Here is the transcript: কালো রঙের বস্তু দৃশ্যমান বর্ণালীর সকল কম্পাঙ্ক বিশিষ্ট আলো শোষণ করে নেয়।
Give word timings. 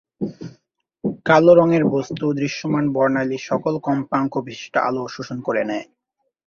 কালো 1.25 1.51
রঙের 1.55 1.83
বস্তু 1.85 2.25
দৃশ্যমান 2.33 2.85
বর্ণালীর 2.93 3.43
সকল 3.45 3.73
কম্পাঙ্ক 3.79 4.33
বিশিষ্ট 4.47 4.73
আলো 4.87 5.01
শোষণ 5.07 5.37
করে 5.41 5.63
নেয়। 5.63 5.85